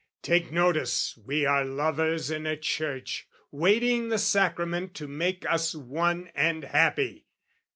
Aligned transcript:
Take 0.23 0.51
notice 0.51 1.15
we 1.27 1.45
are 1.45 1.63
lovers 1.63 2.31
in 2.31 2.47
a 2.47 2.57
church, 2.57 3.27
Waiting 3.51 4.09
the 4.09 4.17
sacrament 4.17 4.95
to 4.95 5.07
make 5.07 5.45
us 5.45 5.75
one 5.75 6.31
And 6.33 6.63
happy! 6.63 7.27